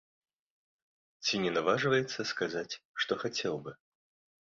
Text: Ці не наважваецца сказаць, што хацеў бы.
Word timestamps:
Ці 1.27 1.33
не 1.45 1.51
наважваецца 1.59 2.29
сказаць, 2.33 2.73
што 3.07 3.11
хацеў 3.25 3.55
бы. 3.65 3.71